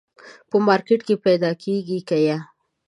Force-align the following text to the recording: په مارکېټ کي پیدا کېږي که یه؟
په 0.49 0.55
مارکېټ 0.67 0.99
کي 1.07 1.15
پیدا 1.25 1.51
کېږي 1.63 1.99
که 2.07 2.17
یه؟ 2.27 2.37